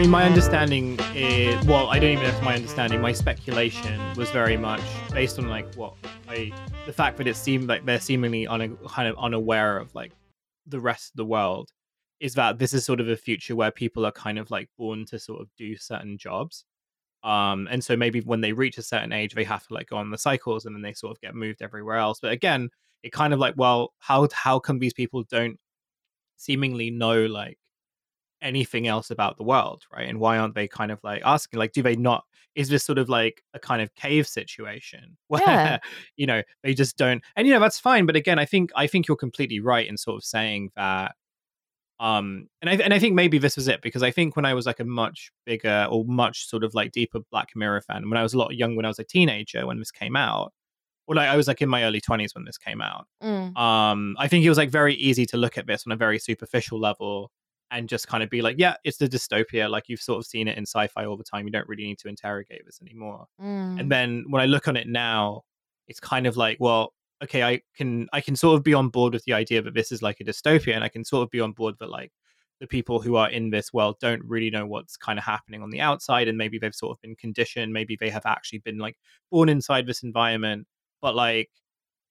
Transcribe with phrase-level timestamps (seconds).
[0.00, 3.02] mean, my understanding is well, I don't even know if my understanding.
[3.02, 4.80] My speculation was very much
[5.12, 5.92] based on like what
[6.26, 6.52] I,
[6.86, 10.12] the fact that it seemed like they're seemingly un, kind of unaware of like
[10.66, 11.68] the rest of the world,
[12.18, 15.04] is that this is sort of a future where people are kind of like born
[15.04, 16.64] to sort of do certain jobs,
[17.22, 19.98] um, and so maybe when they reach a certain age, they have to like go
[19.98, 22.20] on the cycles, and then they sort of get moved everywhere else.
[22.22, 22.70] But again,
[23.02, 25.58] it kind of like, well, how how come these people don't
[26.38, 27.58] seemingly know like
[28.42, 30.08] anything else about the world, right?
[30.08, 32.24] And why aren't they kind of like asking, like, do they not?
[32.54, 35.78] Is this sort of like a kind of cave situation where Yeah.
[36.16, 37.22] you know they just don't?
[37.36, 39.96] And you know that's fine, but again, I think I think you're completely right in
[39.96, 41.14] sort of saying that.
[42.00, 44.54] Um, and I and I think maybe this was it because I think when I
[44.54, 48.16] was like a much bigger or much sort of like deeper Black Mirror fan, when
[48.18, 50.54] I was a lot young, when I was a teenager when this came out,
[51.06, 53.54] or like I was like in my early twenties when this came out, Mm.
[53.58, 56.18] um i think it was like very easy to look at this on a very
[56.18, 57.30] superficial level
[57.70, 60.48] and just kind of be like yeah it's the dystopia like you've sort of seen
[60.48, 63.80] it in sci-fi all the time you don't really need to interrogate this anymore Mm.
[63.80, 65.42] and then when i look on it now
[65.88, 69.12] it's kind of like well okay i can i can sort of be on board
[69.12, 71.40] with the idea that this is like a dystopia and i can sort of be
[71.40, 72.12] on board that like
[72.60, 75.70] the people who are in this world don't really know what's kind of happening on
[75.70, 78.96] the outside and maybe they've sort of been conditioned maybe they have actually been like
[79.30, 80.66] born inside this environment
[81.00, 81.48] but like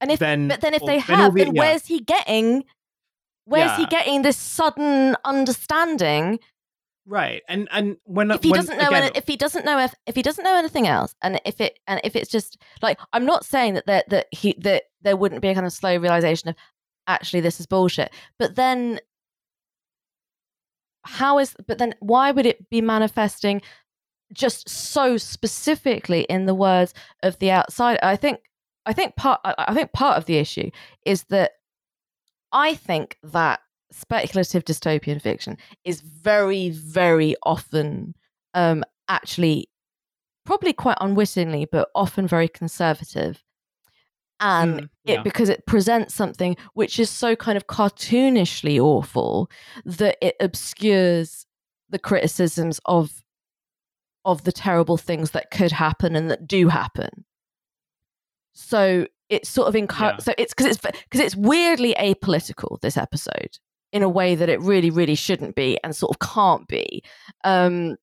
[0.00, 1.60] and if then but then if they have, the- then yeah.
[1.60, 2.64] where's he getting?
[3.50, 6.38] Where's he getting this sudden understanding?
[7.06, 9.78] Right, and and when if he when, doesn't know again, any, if he doesn't know
[9.78, 13.00] if, if he doesn't know anything else and if it and if it's just like
[13.12, 15.96] i'm not saying that that that he that there wouldn't be a kind of slow
[15.96, 16.56] realization of
[17.06, 18.12] actually this is bullshit.
[18.38, 19.00] But then
[21.04, 23.62] how is but then why would it be manifesting
[24.32, 27.98] just so specifically in the words of the outside?
[28.02, 28.40] I think
[28.86, 30.70] i think part I think part of the issue
[31.04, 31.52] is that
[32.52, 33.60] i think that
[33.92, 38.14] speculative dystopian fiction is very very often
[38.54, 39.68] um actually
[40.50, 43.42] probably quite unwittingly but often very conservative.
[44.40, 49.50] And Mm, it because it presents something which is so kind of cartoonishly awful
[49.84, 51.46] that it obscures
[51.90, 53.22] the criticisms of
[54.24, 57.24] of the terrible things that could happen and that do happen.
[58.54, 60.24] So it's sort of encourage Yeah.
[60.24, 63.58] so it's because it's because it's weirdly apolitical this episode
[63.92, 67.02] in a way that it really really shouldn't be and sort of can't be.
[67.44, 67.96] Um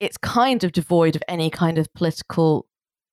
[0.00, 2.66] it's kind of devoid of any kind of political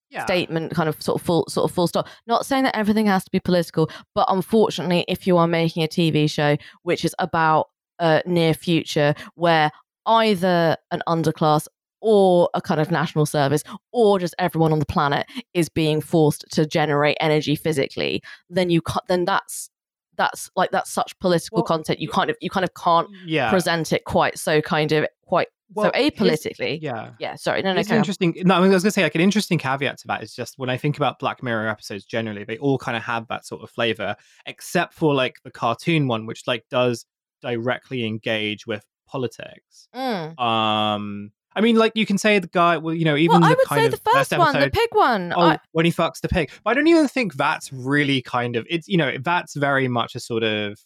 [0.09, 2.07] yeah, statement kind of sort of full sort of full stop.
[2.27, 5.87] Not saying that everything has to be political but unfortunately if you are making a
[5.87, 7.67] tv show which is about
[7.99, 9.71] a near future where
[10.07, 11.67] either an underclass
[12.01, 16.43] or a kind of national service or just everyone on the planet is being forced
[16.51, 19.69] to generate energy physically then you can't then that's
[20.17, 23.49] that's like that's such political Well, content you kind of you kind of can't yeah.
[23.49, 27.79] present it quite so kind of quite Well, so apolitically Yeah, yeah sorry no no
[27.79, 27.97] It's on.
[27.97, 28.33] interesting.
[28.43, 30.59] No, I, mean, I was gonna say like an interesting caveat to that is just
[30.59, 33.61] when I think about Black Mirror episodes generally, they all kind of have that sort
[33.63, 37.05] of flavor, except for like the cartoon one, which like does
[37.41, 39.87] directly engage with politics.
[39.95, 40.37] Mm.
[40.39, 43.47] Um, I mean, like you can say the guy, well, you know, even well, the
[43.47, 45.33] I would kind say the first one, the pig one.
[45.35, 46.49] Oh, I, when he fucks the pig.
[46.63, 50.15] But I don't even think that's really kind of it's you know that's very much
[50.15, 50.79] a sort of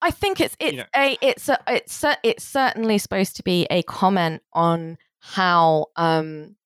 [0.00, 3.66] I think it's it's know- a it's a, it's cer- it's certainly supposed to be
[3.70, 6.56] a comment on how um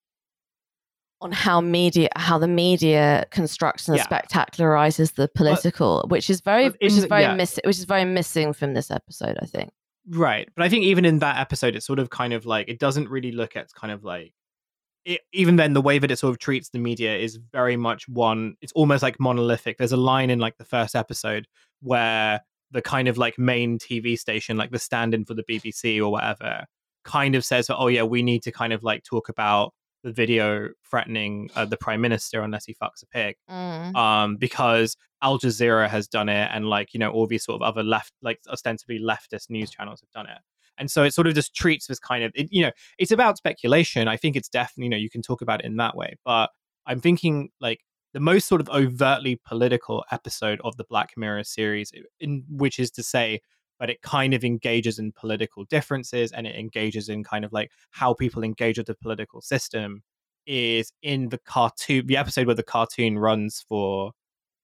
[1.20, 4.06] on how media how the media constructs and Yeah.
[4.06, 7.34] spectacularizes the political, which is very which is very yeah.
[7.34, 9.36] miss which is very missing from this episode.
[9.42, 9.70] I think.
[10.10, 10.48] Right.
[10.56, 13.08] But I think even in that episode, it's sort of kind of like, it doesn't
[13.08, 14.32] really look at kind of like,
[15.04, 18.08] it, even then, the way that it sort of treats the media is very much
[18.08, 19.78] one, it's almost like monolithic.
[19.78, 21.46] There's a line in like the first episode
[21.80, 25.98] where the kind of like main TV station, like the stand in for the BBC
[26.00, 26.64] or whatever,
[27.04, 29.72] kind of says, oh, yeah, we need to kind of like talk about
[30.04, 33.96] the video threatening uh, the prime minister unless he fucks a pig Mm.
[33.96, 37.66] um, because Al Jazeera has done it, and like you know all these sort of
[37.66, 40.38] other left, like ostensibly leftist news channels have done it,
[40.78, 43.36] and so it sort of just treats this kind of, it, you know, it's about
[43.36, 44.06] speculation.
[44.06, 46.50] I think it's definitely, you know, you can talk about it in that way, but
[46.86, 47.80] I'm thinking like
[48.14, 51.90] the most sort of overtly political episode of the Black Mirror series,
[52.20, 53.40] in which is to say.
[53.78, 57.70] But it kind of engages in political differences and it engages in kind of like
[57.90, 60.02] how people engage with the political system
[60.46, 64.12] is in the cartoon the episode where the cartoon runs for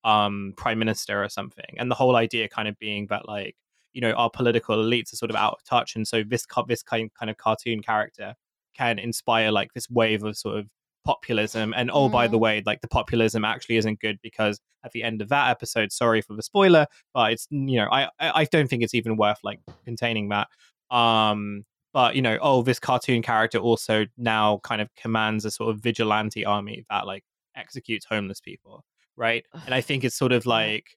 [0.03, 3.55] um prime minister or something and the whole idea kind of being that like
[3.93, 6.83] you know our political elites are sort of out of touch and so this this
[6.83, 8.35] kind kind of cartoon character
[8.75, 10.67] can inspire like this wave of sort of
[11.05, 12.41] populism and oh by the Mhm.
[12.41, 16.23] way like the populism actually isn't good because at the end of that episode sorry
[16.23, 19.39] for the spoiler but it's you know i i I don't think it's even worth
[19.43, 20.49] like containing that
[20.91, 25.73] um but you know, oh, this cartoon character also now kind of commands a sort
[25.73, 27.23] of vigilante army that like
[27.55, 28.85] executes homeless people,
[29.17, 29.45] right?
[29.65, 30.97] And I think it's sort of like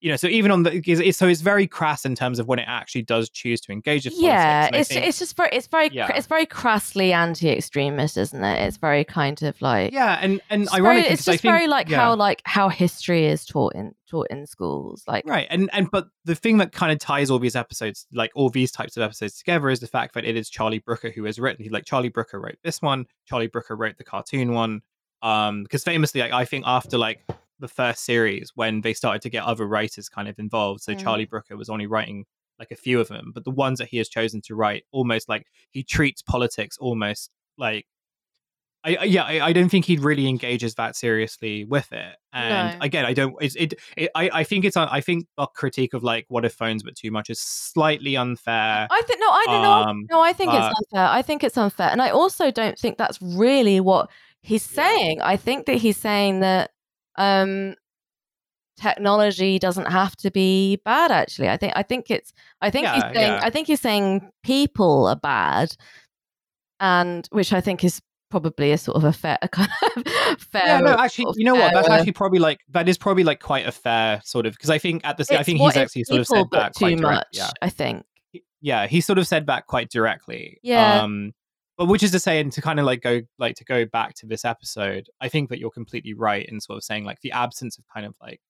[0.00, 2.58] you know, so even on the it's, so it's very crass in terms of when
[2.58, 5.88] it actually does choose to engage with yeah, it's think, it's just very it's very
[5.92, 6.12] Yeah.
[6.14, 8.62] it's very crassly anti-extremist, isn't it?
[8.66, 11.42] It's very kind of like yeah, and and it's very, ironically, it's 'cause I just
[11.42, 11.96] think- very like yeah.
[11.98, 16.08] how like how history is taught in taught in schools, like Right, and and but
[16.24, 19.36] the thing that kind of ties all these episodes, like all these types of episodes
[19.38, 21.62] together, is the fact that it is Charlie Brooker who has written.
[21.64, 23.06] He like Charlie Brooker wrote this one.
[23.26, 24.82] Charlie Brooker wrote the cartoon one.
[25.20, 27.20] Um, because famously, like, I think after like
[27.60, 31.00] the first series, when they started to get other writers kind of involved, so Mm.
[31.02, 32.24] Charlie Brooker was only writing
[32.58, 35.28] like a few of them, but the ones that he has chosen to write, almost
[35.28, 37.86] like he treats politics almost like.
[38.84, 42.14] I, I- yeah, I, I don't think he really engages that seriously with it.
[42.32, 42.84] And No.
[42.84, 43.34] again, I don't.
[43.40, 44.10] It's, it, it.
[44.14, 44.76] I, I think it's.
[44.76, 48.86] I think a critique of like what if phones but too much is slightly unfair.
[48.88, 49.72] I think no, I don't know.
[49.72, 51.08] Um, No, I think but- it's unfair.
[51.08, 54.10] I think it's unfair, and I also don't think that's really what
[54.42, 54.84] he's Yeah.
[54.84, 55.22] saying.
[55.22, 56.70] I think that he's saying that
[57.18, 57.74] um,
[58.80, 61.10] technology doesn't have to be bad.
[61.10, 62.32] Actually, I think I think it's.
[62.62, 63.32] I think he's Yeah, saying.
[63.32, 63.40] yeah.
[63.42, 65.74] I think he's saying people are bad,
[66.80, 68.00] and which I think is
[68.30, 70.62] probably a sort of a fair, a kind of fair.
[70.66, 71.72] yeah, no, actually, you know what?
[71.74, 74.78] That's actually probably like that is probably like quite a fair sort of because I
[74.78, 77.12] think at the same, I think he's actually sort of said that too quite much.
[77.12, 77.28] direct.
[77.36, 78.04] Yeah, I think.
[78.60, 80.58] Yeah, he sort of said that quite directly.
[80.62, 81.02] Yeah.
[81.02, 81.32] Um,
[81.78, 84.14] but which is to say, and to kind of like go like to go back
[84.16, 87.32] to this episode, I think that you're completely right in sort of saying like the
[87.32, 88.40] absence of kind of like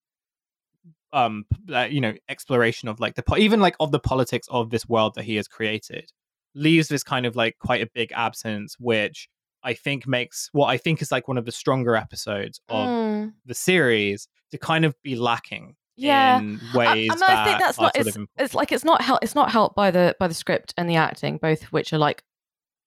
[1.12, 4.70] um uh, you know exploration of like the po- even like of the politics of
[4.70, 6.10] this world that he has created
[6.54, 9.28] leaves this kind of like quite a big absence which
[9.62, 13.32] i think makes what i think is like one of the stronger episodes of Mm.
[13.46, 16.40] the series to kind of be lacking Yeah.
[16.40, 17.96] in I- ways I, mean, that I think that's not.
[17.96, 19.20] It's, it's like it's not help.
[19.22, 21.98] It's not helped by the by the script and the acting, both of which are
[21.98, 22.22] like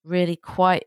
[0.03, 0.85] really quite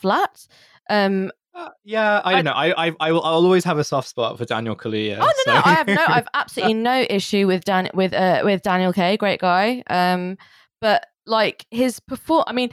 [0.00, 0.46] flat.
[0.90, 2.52] Um, Uh, yeah, I I- don't know.
[2.52, 5.16] I, I, I will, I'll always have a soft spot for Daniel Kaluuya.
[5.20, 8.62] oh no, no, I have no, I've absolutely no issue with Dan with uh with
[8.62, 9.16] Daniel K.
[9.16, 9.82] Great guy.
[9.88, 10.36] Um,
[10.82, 12.70] but like his perform, I mean,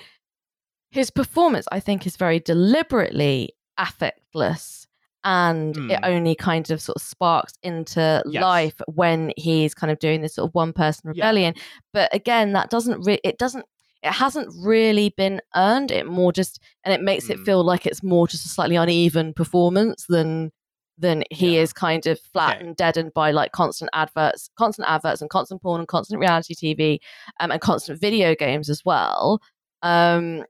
[0.91, 4.85] his performance, I think, is very deliberately affectless.
[5.25, 6.03] And it Hmm.
[6.03, 8.41] only kind of sort of sparks into Yes.
[8.43, 11.23] life when he's kind of doing this sort of one person Yeah.
[11.23, 11.53] rebellion.
[11.93, 13.65] But again, that doesn't re- it doesn't
[14.03, 15.89] it hasn't really been earned.
[15.91, 17.43] It more just and it makes it Hmm.
[17.45, 20.51] feel like it's more just a slightly uneven performance than
[20.99, 21.61] than he Yeah.
[21.61, 22.67] is kind of flat Okay.
[22.67, 26.99] and deadened by like constant adverts, constant adverts and constant porn and constant reality TV
[27.39, 29.41] um, and constant video games as well.
[29.81, 30.43] Um,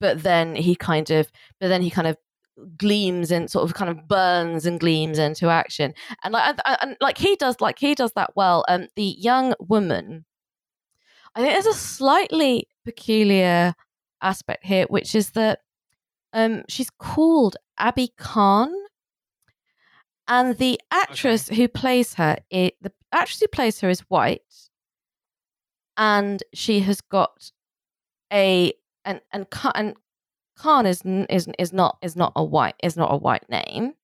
[0.00, 1.30] but then he kind of,
[1.60, 2.16] but then he kind of
[2.76, 5.94] gleams and sort of kind of burns and gleams into action,
[6.24, 8.64] and like and, and like he does, like he does that well.
[8.68, 10.24] Um, the young woman,
[11.34, 13.74] I think there's a slightly peculiar
[14.20, 15.60] aspect here, which is that
[16.32, 18.72] um, she's called Abi Khan.
[20.28, 24.40] And the actress who plays her, it, the actress who plays her is white,
[25.96, 27.50] and she has got
[28.32, 28.72] a
[29.04, 29.94] and and Khan, and
[30.56, 33.94] Khan is is is not is not a white is not a white name.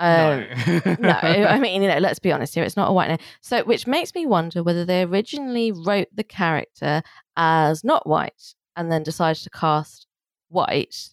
[0.00, 0.96] Um, no.
[0.98, 2.64] no, I mean, you know, let's be honest here.
[2.64, 3.18] It's not a white name.
[3.42, 7.02] So, which makes me wonder whether they originally wrote the character
[7.36, 10.06] as not white and then decided to cast
[10.48, 11.10] white.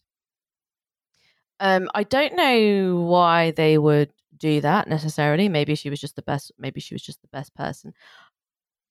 [1.60, 5.50] Um, I don't know why they would do that necessarily.
[5.50, 6.54] Maybe she was just the best.
[6.58, 7.94] Maybe she was just the best person.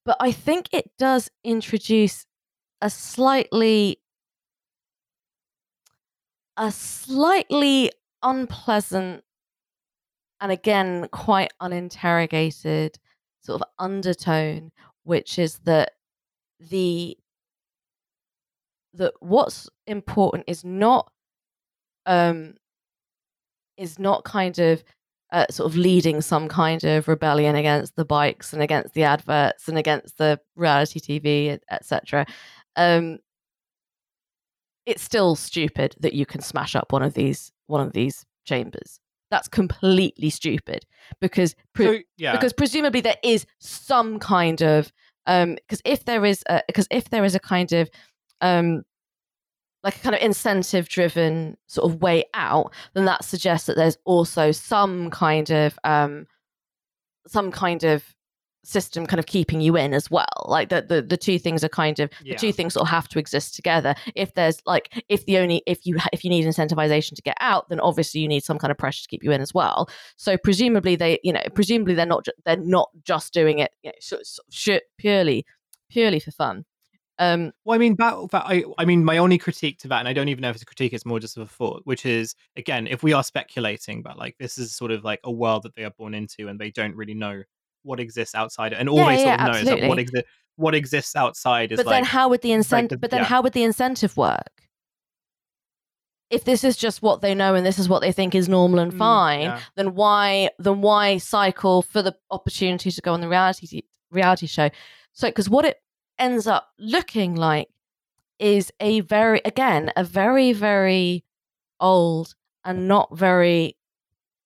[0.05, 2.27] But I think it does introduce
[2.83, 4.01] a slightly,
[6.59, 9.25] a slightly unpleasant
[10.41, 12.99] and again quite uninterrogated
[13.43, 14.71] sort of undertone
[15.05, 15.93] which is that
[16.59, 17.17] the
[18.95, 21.11] that what's important is not
[22.07, 22.55] um
[23.77, 24.83] is not kind of
[25.33, 29.69] uh, sort of leading some kind of rebellion against the bikes and against the adverts
[29.69, 32.25] and against the reality TV etc
[32.77, 33.19] um
[34.87, 39.01] it's still stupid that you can smash up one of these one of these chambers
[39.31, 40.87] that's completely stupid
[41.21, 42.33] because pre- So, yeah.
[42.33, 44.93] because presumably there is some kind of
[45.27, 47.91] um because if there is a because if there is a kind of
[48.41, 48.83] um
[49.83, 53.99] like a kind of incentive driven sort of way out then that suggests that there's
[54.05, 56.27] also some kind of um
[57.27, 58.16] some kind of
[58.67, 60.27] system kind of keeping you in as well.
[60.45, 62.35] Like the the, the two things are kind of yeah.
[62.35, 63.95] the two things will have to exist together.
[64.15, 67.69] If there's like if the only if you if you need incentivization to get out
[67.69, 69.89] then obviously you need some kind of pressure to keep you in as well.
[70.17, 73.95] So presumably they you know presumably they're not they're not just doing it you know
[74.01, 75.47] so, so, sh- purely
[75.89, 76.65] purely for fun.
[77.19, 80.09] Um, well, I mean, that, that, I, I mean, my only critique to that, and
[80.09, 82.05] I don't even know if it's a critique, it's more just of a thought, which
[82.05, 85.63] is again, if we are speculating, but like this is sort of like a world
[85.63, 87.43] that they are born into, and they don't really know
[87.87, 91.15] what exists outside and all Yeah, sort of know is that what exists what exists
[91.17, 92.97] outside is but like then how would the incentive?
[92.97, 93.27] the- but then yeah.
[93.27, 94.63] how would the incentive work?
[96.29, 98.81] If this is just what they know and this is what they think is normal
[98.81, 99.61] and Mm, fine, yeah.
[99.77, 104.71] then why then why cycle for the opportunity to go on the reality reality show?
[105.13, 105.81] So because what it
[106.19, 107.69] ends up looking like
[108.41, 111.25] is a very again a very very
[111.79, 113.77] old and not very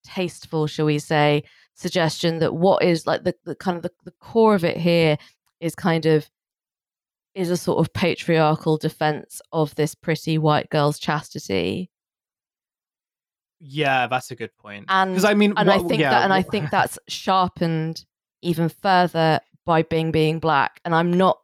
[0.03, 1.43] tasteful, shall we say,
[1.75, 5.17] suggestion that what is like the, the kind of the, the core of it here
[5.59, 6.29] is kind of
[7.33, 11.89] is a sort of patriarchal defense of this pretty white girl's chastity
[13.63, 14.85] yeah, that's a good point.
[14.89, 18.05] and Because I mean, and I think yeah, that and I think that's sharpened
[18.41, 21.37] even further by Bing being black and I'm not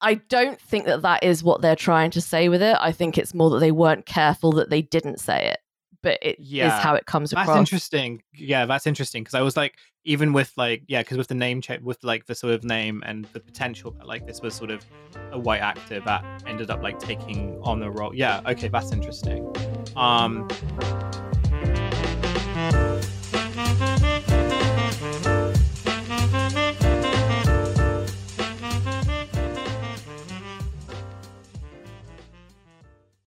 [0.00, 2.76] I don't think that that is what they're trying to say with it.
[2.80, 5.58] I think it's more that they weren't careful that they didn't say it,
[6.02, 6.80] but it is Yeah.
[6.80, 7.46] how it comes across.
[7.48, 8.22] That's interesting.
[8.34, 9.74] Yeah, that's interesting because I was like,
[10.04, 13.02] even with like, yeah, because with the name check, with like the sort of name
[13.04, 14.84] and the potential, that, like this was sort of
[15.32, 18.14] a white actor that ended up like taking on the role.
[18.14, 19.52] Yeah, okay, that's interesting.
[19.96, 20.46] Um,